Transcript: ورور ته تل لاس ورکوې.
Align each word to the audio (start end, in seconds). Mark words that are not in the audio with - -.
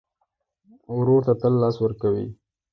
ورور 0.97 1.21
ته 1.27 1.33
تل 1.41 1.53
لاس 1.61 1.75
ورکوې. 1.79 2.25